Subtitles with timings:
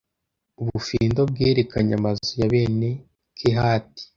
[0.61, 2.89] ubufindo bwerekanye amazu ya bene
[3.37, 4.03] kehati